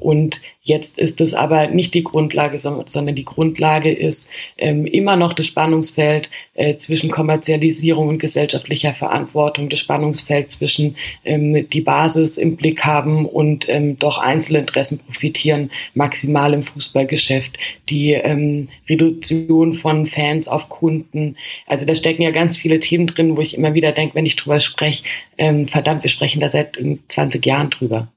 [0.00, 5.32] Und Jetzt ist es aber nicht die Grundlage, sondern die Grundlage ist ähm, immer noch
[5.32, 12.47] das Spannungsfeld äh, zwischen Kommerzialisierung und gesellschaftlicher Verantwortung, das Spannungsfeld zwischen ähm, die Basis im
[12.56, 17.58] Blick haben und ähm, doch Einzelinteressen profitieren, maximal im Fußballgeschäft,
[17.88, 21.36] die ähm, Reduktion von Fans auf Kunden.
[21.66, 24.36] Also da stecken ja ganz viele Themen drin, wo ich immer wieder denke, wenn ich
[24.36, 25.04] drüber spreche,
[25.36, 28.08] ähm, verdammt, wir sprechen da seit 20 Jahren drüber.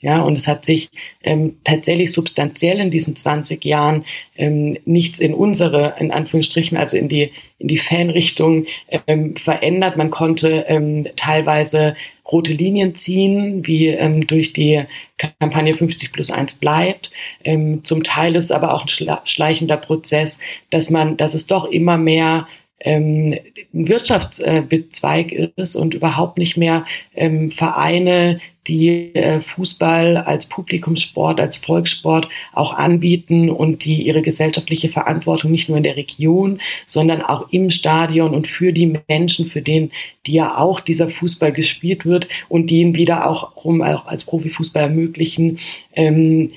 [0.00, 0.90] Ja, und es hat sich
[1.22, 4.04] ähm, tatsächlich substanziell in diesen 20 Jahren
[4.36, 8.66] ähm, nichts in unsere, in Anführungsstrichen, also in die, in die Fanrichtung
[9.06, 9.96] ähm, verändert.
[9.96, 11.96] Man konnte ähm, teilweise
[12.30, 14.84] rote Linien ziehen, wie ähm, durch die
[15.16, 17.10] Kampagne 50 plus 1 bleibt.
[17.42, 21.96] Ähm, zum Teil ist aber auch ein schleichender Prozess, dass man, dass es doch immer
[21.96, 22.46] mehr
[22.80, 23.38] ähm,
[23.74, 26.84] ein Wirtschaftsbezweig ist und überhaupt nicht mehr
[27.14, 34.88] ähm, Vereine, die äh, Fußball als Publikumssport, als Volkssport auch anbieten und die ihre gesellschaftliche
[34.88, 39.62] Verantwortung nicht nur in der Region, sondern auch im Stadion und für die Menschen, für
[39.62, 39.92] den,
[40.26, 44.24] die ja auch dieser Fußball gespielt wird und die ihn wieder auch, um auch als
[44.24, 45.58] Profifußball ermöglichen,
[45.94, 46.50] ähm,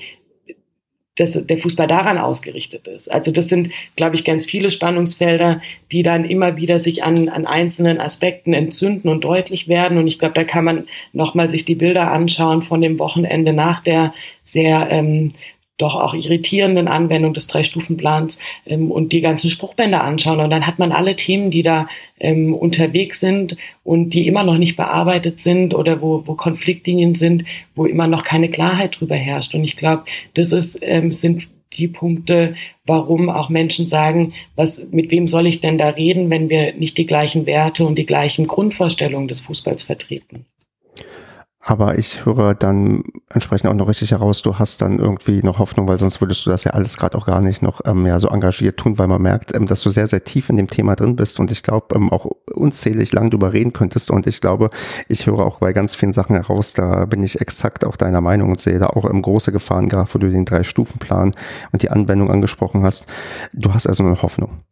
[1.16, 3.12] dass der Fußball daran ausgerichtet ist.
[3.12, 5.60] Also das sind, glaube ich, ganz viele Spannungsfelder,
[5.92, 9.98] die dann immer wieder sich an, an einzelnen Aspekten entzünden und deutlich werden.
[9.98, 13.80] Und ich glaube, da kann man nochmal sich die Bilder anschauen von dem Wochenende nach
[13.80, 15.32] der sehr ähm,
[15.80, 20.40] doch auch irritierenden Anwendung des Drei-Stufen-Plans ähm, und die ganzen Spruchbänder anschauen.
[20.40, 21.88] Und dann hat man alle Themen, die da
[22.18, 27.44] ähm, unterwegs sind und die immer noch nicht bearbeitet sind oder wo, wo Konfliktlinien sind,
[27.74, 29.54] wo immer noch keine Klarheit drüber herrscht.
[29.54, 35.10] Und ich glaube, das ist, ähm, sind die Punkte, warum auch Menschen sagen, was, mit
[35.10, 38.46] wem soll ich denn da reden, wenn wir nicht die gleichen Werte und die gleichen
[38.46, 40.46] Grundvorstellungen des Fußballs vertreten.
[41.62, 45.86] Aber ich höre dann entsprechend auch noch richtig heraus, du hast dann irgendwie noch Hoffnung,
[45.88, 48.28] weil sonst würdest du das ja alles gerade auch gar nicht noch ähm, ja, so
[48.28, 51.16] engagiert tun, weil man merkt, ähm, dass du sehr, sehr tief in dem Thema drin
[51.16, 54.70] bist und ich glaube ähm, auch unzählig lang drüber reden könntest und ich glaube,
[55.06, 58.48] ich höre auch bei ganz vielen Sachen heraus, da bin ich exakt auch deiner Meinung
[58.48, 61.34] und sehe da auch ähm, große Gefahren, gerade wo du den Drei-Stufen-Plan
[61.72, 63.06] und die Anwendung angesprochen hast.
[63.52, 64.62] Du hast also eine Hoffnung.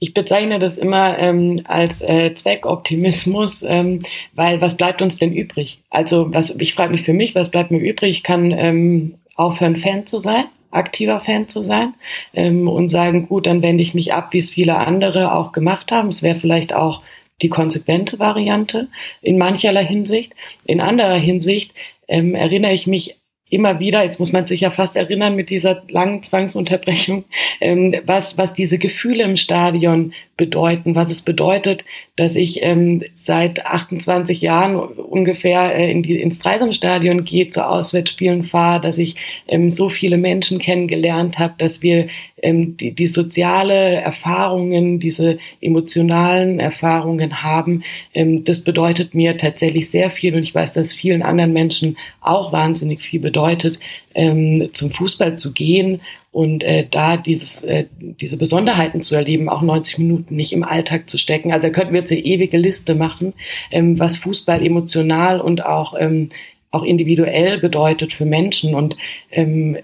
[0.00, 4.00] Ich bezeichne das immer ähm, als äh, Zweckoptimismus, ähm,
[4.34, 5.82] weil was bleibt uns denn übrig?
[5.90, 8.10] Also was, ich frage mich für mich, was bleibt mir übrig?
[8.10, 11.94] Ich kann ähm, aufhören, Fan zu sein, aktiver Fan zu sein
[12.34, 15.92] ähm, und sagen, gut, dann wende ich mich ab, wie es viele andere auch gemacht
[15.92, 16.08] haben.
[16.08, 17.02] Es wäre vielleicht auch
[17.42, 18.88] die konsequente Variante
[19.22, 20.34] in mancherlei Hinsicht.
[20.66, 21.72] In anderer Hinsicht
[22.08, 23.16] ähm, erinnere ich mich
[23.50, 27.24] immer wieder, jetzt muss man sich ja fast erinnern mit dieser langen Zwangsunterbrechung,
[27.60, 31.84] ähm, was, was diese Gefühle im Stadion bedeuten, was es bedeutet,
[32.16, 38.42] dass ich ähm, seit 28 Jahren ungefähr äh, in die, ins Dreisamstadion gehe, zu Auswärtsspielen
[38.42, 42.08] fahre, dass ich ähm, so viele Menschen kennengelernt habe, dass wir
[42.44, 47.82] ähm, die, die soziale Erfahrungen, diese emotionalen Erfahrungen haben.
[48.12, 52.52] Ähm, das bedeutet mir tatsächlich sehr viel und ich weiß, dass vielen anderen Menschen auch
[52.52, 53.80] wahnsinnig viel bedeutet,
[54.14, 56.02] ähm, zum Fußball zu gehen
[56.32, 61.08] und äh, da dieses, äh, diese Besonderheiten zu erleben, auch 90 Minuten nicht im Alltag
[61.08, 61.50] zu stecken.
[61.50, 63.32] Also da könnten wir jetzt eine ewige Liste machen,
[63.70, 66.28] ähm, was Fußball emotional und auch ähm,
[66.72, 68.74] auch individuell bedeutet für Menschen.
[68.74, 68.96] Und
[69.30, 69.78] ähm,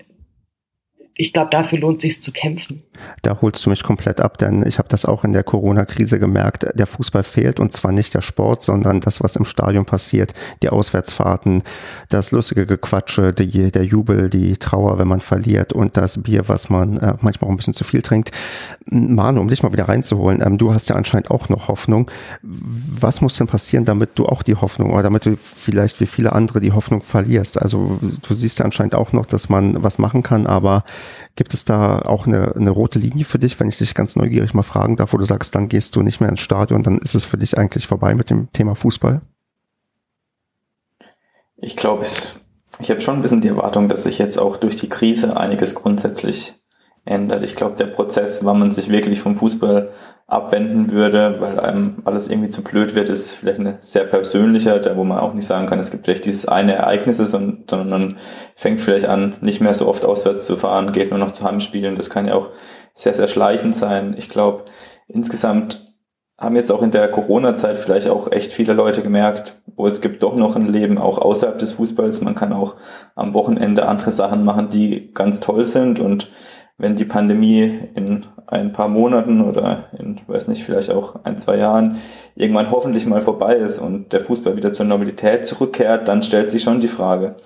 [1.20, 2.82] ich glaube, dafür lohnt sich zu kämpfen.
[3.22, 6.66] Da holst du mich komplett ab, denn ich habe das auch in der Corona-Krise gemerkt.
[6.74, 10.70] Der Fußball fehlt und zwar nicht der Sport, sondern das, was im Stadion passiert, die
[10.70, 11.62] Auswärtsfahrten,
[12.08, 16.68] das lustige Gequatsche, die, der Jubel, die Trauer, wenn man verliert und das Bier, was
[16.68, 18.32] man äh, manchmal auch ein bisschen zu viel trinkt.
[18.90, 22.10] Manu, um dich mal wieder reinzuholen, ähm, du hast ja anscheinend auch noch Hoffnung.
[22.42, 26.32] Was muss denn passieren, damit du auch die Hoffnung oder damit du vielleicht wie viele
[26.32, 27.60] andere die Hoffnung verlierst?
[27.60, 30.84] Also du siehst ja anscheinend auch noch, dass man was machen kann, aber
[31.40, 34.54] Gibt es da auch eine, eine rote Linie für dich, wenn ich dich ganz neugierig
[34.54, 37.14] mal fragen darf, wo du sagst, dann gehst du nicht mehr ins Stadion, dann ist
[37.14, 39.20] es für dich eigentlich vorbei mit dem Thema Fußball?
[41.56, 42.04] Ich glaube,
[42.78, 45.74] ich habe schon ein bisschen die Erwartung, dass sich jetzt auch durch die Krise einiges
[45.74, 46.54] grundsätzlich
[47.04, 47.42] ändert.
[47.42, 49.90] Ich glaube, der Prozess, wann man sich wirklich vom Fußball
[50.26, 54.96] abwenden würde, weil einem alles irgendwie zu blöd wird, ist vielleicht eine sehr persönlicher, da
[54.96, 58.16] wo man auch nicht sagen kann, es gibt vielleicht dieses eine Ereignis, sondern man
[58.54, 61.96] fängt vielleicht an, nicht mehr so oft auswärts zu fahren, geht nur noch zu Heimspielen.
[61.96, 62.50] Das kann ja auch
[62.94, 64.14] sehr, sehr schleichend sein.
[64.16, 64.66] Ich glaube,
[65.08, 65.90] insgesamt
[66.38, 70.22] haben jetzt auch in der Corona-Zeit vielleicht auch echt viele Leute gemerkt, wo es gibt
[70.22, 72.20] doch noch ein Leben auch außerhalb des Fußballs.
[72.22, 72.76] Man kann auch
[73.14, 76.30] am Wochenende andere Sachen machen, die ganz toll sind und
[76.80, 81.56] wenn die Pandemie in ein paar Monaten oder in, weiß nicht, vielleicht auch ein, zwei
[81.56, 81.98] Jahren
[82.34, 86.62] irgendwann hoffentlich mal vorbei ist und der Fußball wieder zur Normalität zurückkehrt, dann stellt sich
[86.62, 87.36] schon die Frage,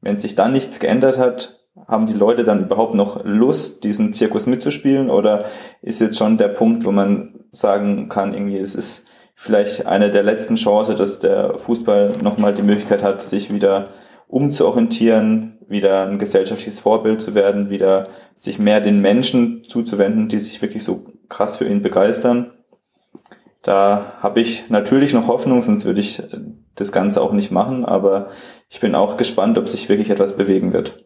[0.00, 4.46] wenn sich dann nichts geändert hat, haben die Leute dann überhaupt noch Lust, diesen Zirkus
[4.46, 5.10] mitzuspielen?
[5.10, 5.46] Oder
[5.82, 10.22] ist jetzt schon der Punkt, wo man sagen kann, irgendwie, es ist vielleicht eine der
[10.22, 13.88] letzten Chancen, dass der Fußball nochmal die Möglichkeit hat, sich wieder
[14.26, 20.60] umzuorientieren, wieder ein gesellschaftliches Vorbild zu werden, wieder sich mehr den Menschen zuzuwenden, die sich
[20.62, 22.52] wirklich so krass für ihn begeistern.
[23.62, 26.22] Da habe ich natürlich noch Hoffnung, sonst würde ich
[26.74, 28.28] das Ganze auch nicht machen, aber
[28.68, 31.03] ich bin auch gespannt, ob sich wirklich etwas bewegen wird.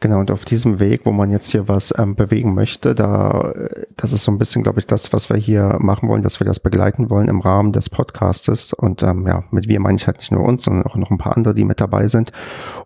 [0.00, 3.52] Genau, und auf diesem Weg, wo man jetzt hier was ähm, bewegen möchte, da,
[3.96, 6.44] das ist so ein bisschen, glaube ich, das, was wir hier machen wollen, dass wir
[6.44, 8.72] das begleiten wollen im Rahmen des Podcastes.
[8.72, 11.18] Und ähm, ja, mit wir meine ich halt nicht nur uns, sondern auch noch ein
[11.18, 12.30] paar andere, die mit dabei sind.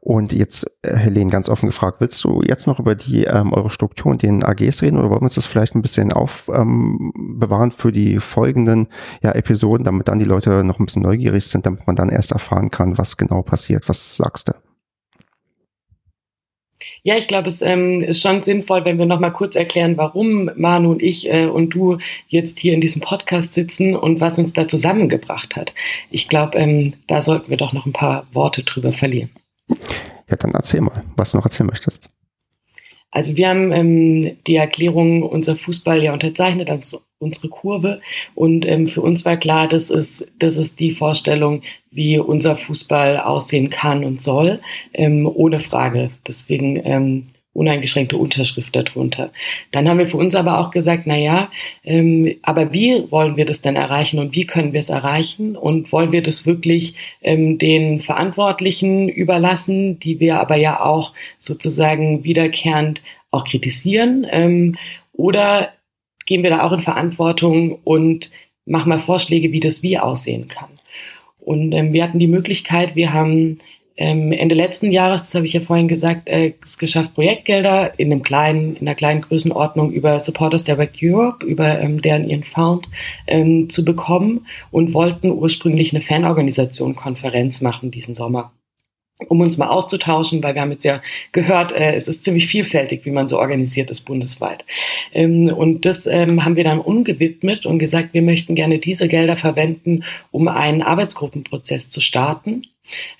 [0.01, 3.68] Und jetzt, äh, Helene, ganz offen gefragt, willst du jetzt noch über die ähm, eure
[3.68, 7.77] Struktur und den AGs reden oder wollen wir uns das vielleicht ein bisschen aufbewahren ähm,
[7.77, 8.88] für die folgenden
[9.22, 12.33] ja, Episoden, damit dann die Leute noch ein bisschen neugierig sind, damit man dann erst
[12.33, 13.87] erfahren kann, was genau passiert?
[13.90, 14.55] Was sagst du?
[17.05, 20.51] Ja, ich glaube, es ähm, ist schon sinnvoll, wenn wir noch mal kurz erklären, warum
[20.55, 24.53] Manu und ich äh, und du jetzt hier in diesem Podcast sitzen und was uns
[24.53, 25.75] da zusammengebracht hat.
[26.11, 29.31] Ich glaube, ähm, da sollten wir doch noch ein paar Worte drüber verlieren.
[30.31, 32.09] Ja, dann erzähl mal, was du noch erzählen möchtest.
[33.11, 38.01] Also wir haben ähm, die Erklärung unser Fußball ja unterzeichnet, also unsere Kurve.
[38.35, 43.19] Und ähm, für uns war klar, das ist, das ist die Vorstellung, wie unser Fußball
[43.19, 44.61] aussehen kann und soll,
[44.93, 46.11] ähm, ohne Frage.
[46.27, 49.31] Deswegen ähm, uneingeschränkte Unterschrift darunter.
[49.73, 51.51] Dann haben wir für uns aber auch gesagt, na ja,
[51.85, 55.93] ähm, aber wie wollen wir das denn erreichen und wie können wir es erreichen und
[55.93, 63.03] wollen wir das wirklich ähm, den Verantwortlichen überlassen, die wir aber ja auch sozusagen wiederkehrend
[63.31, 64.77] auch kritisieren ähm,
[65.13, 65.73] oder
[66.27, 68.31] gehen wir da auch in Verantwortung und
[68.67, 70.71] machen mal Vorschläge, wie das wie aussehen kann.
[71.41, 73.59] Und ähm, wir hatten die Möglichkeit, wir haben
[73.97, 78.11] ähm, Ende letzten Jahres, das habe ich ja vorhin gesagt, äh, es geschafft, Projektgelder in
[78.11, 82.89] einem kleinen, in einer kleinen Größenordnung über Supporters Direct Europe, über ähm, deren ihren Found
[83.27, 88.53] ähm, zu bekommen und wollten ursprünglich eine Fanorganisation Konferenz machen diesen Sommer
[89.29, 93.05] um uns mal auszutauschen, weil wir haben jetzt ja gehört, äh, es ist ziemlich vielfältig,
[93.05, 94.65] wie man so organisiert ist bundesweit.
[95.13, 99.37] Ähm, und das ähm, haben wir dann umgewidmet und gesagt, wir möchten gerne diese Gelder
[99.37, 102.67] verwenden, um einen Arbeitsgruppenprozess zu starten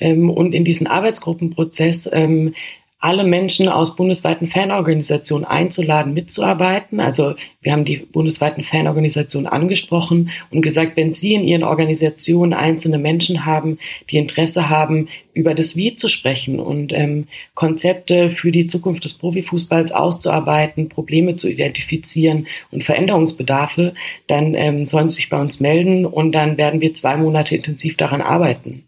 [0.01, 2.55] ähm, und in diesen Arbeitsgruppenprozess ähm,
[3.03, 7.01] alle Menschen aus bundesweiten Fanorganisationen einzuladen, mitzuarbeiten.
[7.01, 12.99] Also wir haben die bundesweiten Fanorganisationen angesprochen und gesagt, wenn Sie in Ihren Organisationen einzelne
[12.99, 18.69] Menschen haben, die Interesse haben, über das Wie zu sprechen und ähm, Konzepte für die
[18.69, 23.95] Zukunft des Profifußballs auszuarbeiten, Probleme zu identifizieren und Veränderungsbedarfe,
[24.29, 27.97] dann ähm, sollen Sie sich bei uns melden und dann werden wir zwei Monate intensiv
[27.97, 28.85] daran arbeiten.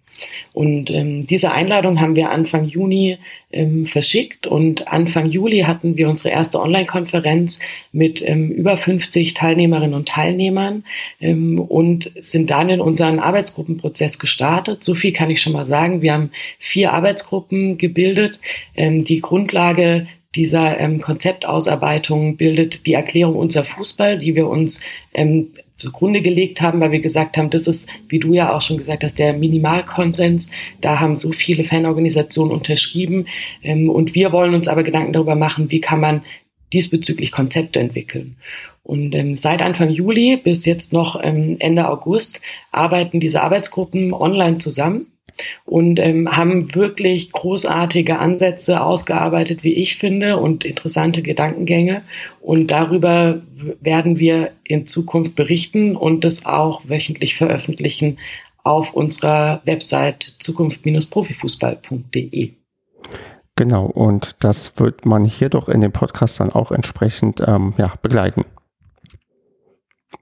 [0.53, 3.19] Und ähm, diese Einladung haben wir Anfang Juni
[3.53, 7.61] ähm, verschickt und Anfang Juli hatten wir unsere erste Online-Konferenz
[7.93, 10.85] mit ähm, über 50 Teilnehmerinnen und Teilnehmern
[11.21, 14.83] ähm, und sind dann in unseren Arbeitsgruppenprozess gestartet.
[14.83, 16.03] So viel kann ich schon mal sagen.
[16.03, 18.41] Wir haben vier Arbeitsgruppen gebildet.
[18.77, 24.81] Ähm, die Grundlage dieser ähm, Konzeptausarbeitung bildet die Erklärung unser Fußball, die wir uns
[25.13, 25.53] ähm,
[25.85, 29.05] zugrunde gelegt haben, weil wir gesagt haben, das ist, wie du ja auch schon gesagt
[29.05, 30.51] hast, der Minimalkonsens.
[30.81, 33.27] Da haben so viele Fanorganisationen unterschrieben.
[33.63, 36.23] Ähm, und wir wollen uns aber Gedanken darüber machen, wie kann man
[36.73, 38.37] diesbezüglich Konzepte entwickeln.
[38.83, 44.59] Und ähm, seit Anfang Juli bis jetzt noch ähm, Ende August arbeiten diese Arbeitsgruppen online
[44.59, 45.07] zusammen
[45.65, 52.03] und ähm, haben wirklich großartige Ansätze ausgearbeitet, wie ich finde, und interessante Gedankengänge.
[52.41, 53.41] Und darüber
[53.81, 58.19] werden wir in Zukunft berichten und das auch wöchentlich veröffentlichen
[58.63, 62.53] auf unserer Website zukunft-profifußball.de.
[63.57, 67.95] Genau, und das wird man hier doch in dem Podcast dann auch entsprechend ähm, ja,
[68.03, 68.45] begleiten.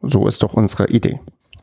[0.02, 1.20] So ist doch unsere Idee.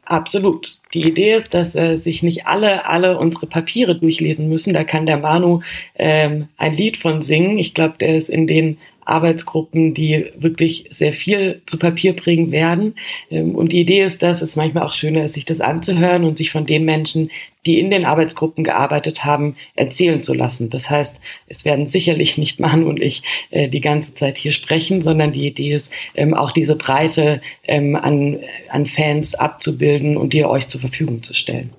[0.09, 0.79] Absolut.
[0.95, 4.73] Die Idee ist, dass äh, sich nicht alle alle unsere Papiere durchlesen müssen.
[4.73, 5.61] Da kann der Manu
[5.93, 7.59] ähm, ein Lied von singen.
[7.59, 12.95] Ich glaube, der ist in den Arbeitsgruppen, die wirklich sehr viel zu Papier bringen werden.
[13.29, 16.37] Ähm, und die Idee ist, dass es manchmal auch schöner ist, sich das anzuhören und
[16.37, 17.29] sich von den Menschen,
[17.65, 20.69] die in den Arbeitsgruppen gearbeitet haben, erzählen zu lassen.
[20.69, 25.01] Das heißt, es werden sicherlich nicht Manu und ich äh, die ganze Zeit hier sprechen,
[25.01, 30.45] sondern die Idee ist, ähm, auch diese Breite ähm, an, an Fans abzubilden und die
[30.45, 31.71] euch zur Verfügung zu stellen.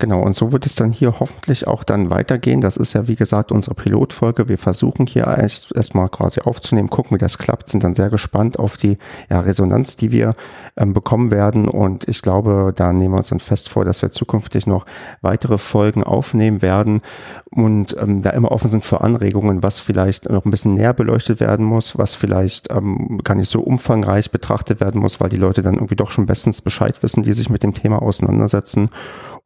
[0.00, 2.60] Genau, und so wird es dann hier hoffentlich auch dann weitergehen.
[2.60, 4.48] Das ist ja, wie gesagt, unsere Pilotfolge.
[4.48, 8.60] Wir versuchen hier erst erstmal quasi aufzunehmen, gucken, wie das klappt, sind dann sehr gespannt
[8.60, 8.96] auf die
[9.28, 10.30] ja, Resonanz, die wir
[10.76, 11.66] ähm, bekommen werden.
[11.66, 14.86] Und ich glaube, da nehmen wir uns dann fest vor, dass wir zukünftig noch
[15.20, 17.00] weitere Folgen aufnehmen werden
[17.50, 21.40] und ähm, da immer offen sind für Anregungen, was vielleicht noch ein bisschen näher beleuchtet
[21.40, 25.62] werden muss, was vielleicht ähm, gar nicht so umfangreich betrachtet werden muss, weil die Leute
[25.62, 28.90] dann irgendwie doch schon bestens Bescheid wissen, die sich mit dem Thema auseinandersetzen.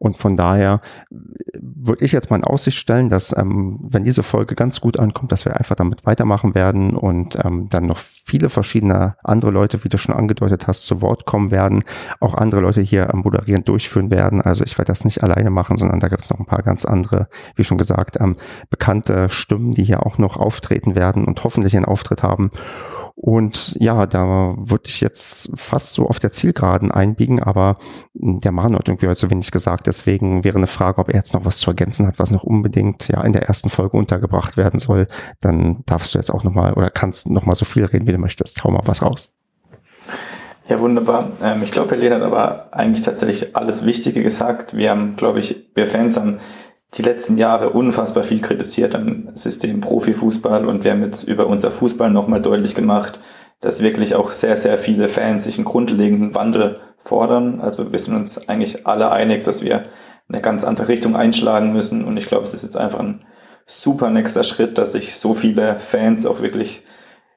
[0.03, 0.81] Und von daher
[1.13, 1.15] äh,
[1.61, 5.31] würde ich jetzt mal in Aussicht stellen, dass ähm, wenn diese Folge ganz gut ankommt,
[5.31, 9.89] dass wir einfach damit weitermachen werden und ähm, dann noch viele verschiedene andere Leute, wie
[9.89, 11.85] du schon angedeutet hast, zu Wort kommen werden,
[12.19, 14.43] auch andere Leute hier ähm, moderierend durchführen werden.
[14.43, 16.85] Also ich werde das nicht alleine machen, sondern da gibt es noch ein paar ganz
[16.85, 18.33] andere, wie schon gesagt, ähm,
[18.71, 22.51] bekannte Stimmen, die hier auch noch auftreten werden und hoffentlich einen Auftritt haben.
[23.15, 27.77] Und ja, da würde ich jetzt fast so auf der Zielgeraden einbiegen, aber
[28.15, 29.87] der Manu hat irgendwie heute so wenig gesagt.
[29.87, 33.09] Deswegen wäre eine Frage, ob er jetzt noch was zu ergänzen hat, was noch unbedingt
[33.09, 35.09] ja in der ersten Folge untergebracht werden soll.
[35.41, 38.65] Dann darfst du jetzt auch nochmal oder kannst nochmal so viel reden, wie du möchtest.
[38.65, 39.33] Hau mal was raus.
[40.69, 41.33] Ja, wunderbar.
[41.43, 44.77] Ähm, ich glaube, Helene hat aber eigentlich tatsächlich alles Wichtige gesagt.
[44.77, 46.39] Wir haben, glaube ich, wir Fans haben
[46.95, 51.71] die letzten Jahre unfassbar viel kritisiert am System Profifußball und wir haben jetzt über unser
[51.71, 53.19] Fußball nochmal deutlich gemacht,
[53.61, 57.61] dass wirklich auch sehr, sehr viele Fans sich einen grundlegenden Wandel fordern.
[57.61, 59.87] Also wir sind uns eigentlich alle einig, dass wir
[60.29, 63.25] eine ganz andere Richtung einschlagen müssen und ich glaube, es ist jetzt einfach ein
[63.67, 66.83] super nächster Schritt, dass sich so viele Fans auch wirklich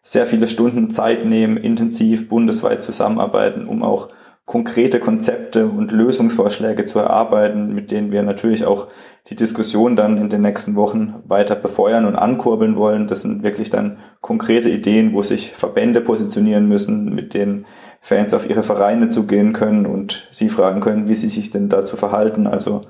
[0.02, 4.10] sehr viele Stunden Zeit nehmen, intensiv bundesweit zusammenarbeiten, um auch
[4.46, 8.88] konkrete Konzepte und Lösungsvorschläge zu erarbeiten, mit denen wir natürlich auch
[9.28, 13.08] die Diskussion dann in den nächsten Wochen weiter befeuern und ankurbeln wollen.
[13.08, 17.66] Das sind wirklich dann konkrete Ideen, wo sich Verbände positionieren müssen, mit denen
[18.02, 21.98] Fans auf ihre Vereine zugehen können und sie fragen können, wie sie sich denn dazu
[21.98, 22.46] verhalten.
[22.46, 22.84] Also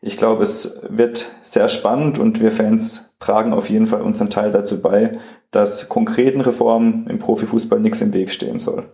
[0.00, 4.50] ich glaube, es wird sehr spannend und wir Fans tragen auf jeden Fall unseren Teil
[4.50, 5.18] dazu bei,
[5.52, 8.90] dass konkreten Reformen im Profifußball nichts im Weg stehen soll.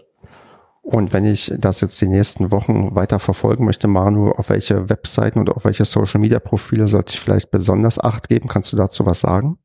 [0.92, 5.40] Und wenn ich das jetzt die nächsten Wochen weiter verfolgen möchte, Manu, auf welche Webseiten
[5.40, 8.46] oder auf welche Social Media Profile sollte ich vielleicht besonders Acht geben?
[8.46, 9.56] Kannst du dazu was sagen?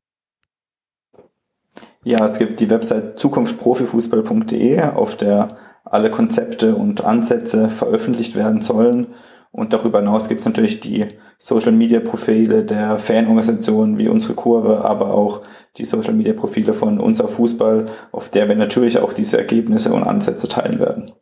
[2.02, 9.08] Ja, es gibt die Website zukunftprofifußball.de, auf der alle Konzepte und Ansätze veröffentlicht werden sollen.
[9.50, 11.06] Und darüber hinaus gibt es natürlich die
[11.38, 15.42] Social Media Profile der Fanorganisationen wie unsere Kurve, aber auch
[15.76, 20.04] die Social Media Profile von unser Fußball, auf der wir natürlich auch diese Ergebnisse und
[20.04, 21.12] Ansätze teilen werden.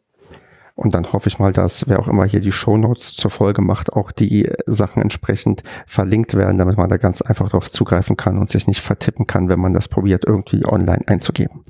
[0.75, 3.63] Und dann hoffe ich mal, dass wer auch immer hier die Show Notes zur Folge
[3.63, 8.37] macht, auch die Sachen entsprechend verlinkt werden, damit man da ganz einfach darauf zugreifen kann
[8.37, 11.65] und sich nicht vertippen kann, wenn man das probiert, irgendwie online einzugeben.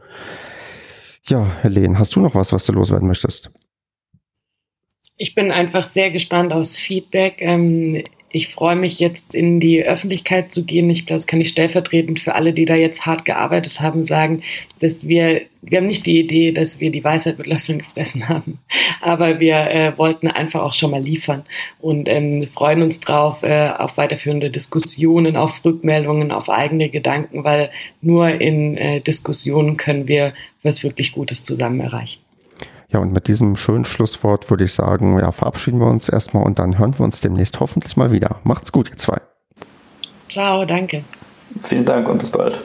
[1.22, 3.50] Ja, Helene, hast du noch was, was du loswerden möchtest?
[5.18, 7.36] Ich bin einfach sehr gespannt aufs Feedback.
[7.40, 8.02] Ähm,
[8.36, 10.90] ich freue mich jetzt in die Öffentlichkeit zu gehen.
[10.90, 14.42] Ich glaube, das kann ich stellvertretend für alle, die da jetzt hart gearbeitet haben, sagen,
[14.78, 18.58] dass wir, wir haben nicht die Idee, dass wir die Weisheit mit Löffeln gefressen haben,
[19.00, 21.44] aber wir äh, wollten einfach auch schon mal liefern
[21.80, 27.70] und ähm, freuen uns drauf äh, auf weiterführende Diskussionen, auf Rückmeldungen, auf eigene Gedanken, weil
[28.02, 32.25] nur in äh, Diskussionen können wir was wirklich Gutes zusammen erreichen.
[32.92, 36.58] Ja, und mit diesem schönen Schlusswort würde ich sagen, ja, verabschieden wir uns erstmal und
[36.58, 38.36] dann hören wir uns demnächst hoffentlich mal wieder.
[38.44, 39.20] Macht's gut, ihr zwei.
[40.28, 41.04] Ciao, danke.
[41.60, 42.60] Vielen Dank und bis bald.